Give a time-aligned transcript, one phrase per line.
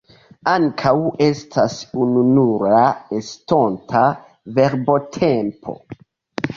[0.51, 0.93] Ankaŭ
[1.25, 1.75] estas
[2.07, 2.81] ununura
[3.21, 4.05] estonta
[4.61, 5.81] verbotempo.